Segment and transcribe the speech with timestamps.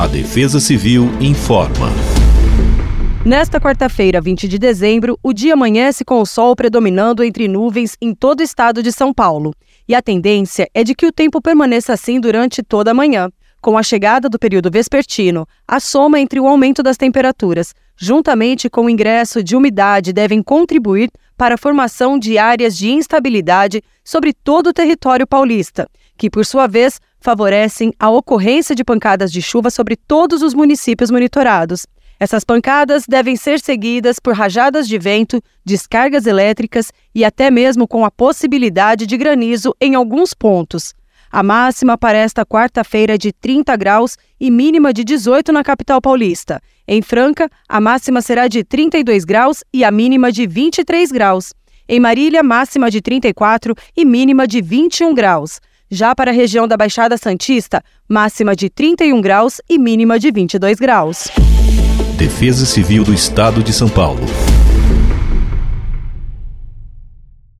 [0.00, 1.88] A Defesa Civil informa.
[3.22, 8.14] Nesta quarta-feira, 20 de dezembro, o dia amanhece com o sol predominando entre nuvens em
[8.14, 9.52] todo o estado de São Paulo.
[9.86, 13.28] E a tendência é de que o tempo permaneça assim durante toda a manhã.
[13.60, 18.86] Com a chegada do período vespertino, a soma entre o aumento das temperaturas, juntamente com
[18.86, 24.70] o ingresso de umidade, devem contribuir para a formação de áreas de instabilidade sobre todo
[24.70, 25.88] o território paulista,
[26.18, 31.12] que, por sua vez, favorecem a ocorrência de pancadas de chuva sobre todos os municípios
[31.12, 31.86] monitorados.
[32.18, 38.04] Essas pancadas devem ser seguidas por rajadas de vento, descargas elétricas e até mesmo com
[38.04, 40.92] a possibilidade de granizo em alguns pontos.
[41.30, 46.00] A máxima para esta quarta-feira é de 30 graus e mínima de 18 na capital
[46.00, 46.60] paulista.
[46.84, 51.52] Em Franca, a máxima será de 32 graus e a mínima de 23 graus.
[51.92, 55.60] Em Marília, máxima de 34 e mínima de 21 graus.
[55.90, 60.78] Já para a região da Baixada Santista, máxima de 31 graus e mínima de 22
[60.78, 61.28] graus.
[62.16, 64.24] Defesa Civil do Estado de São Paulo.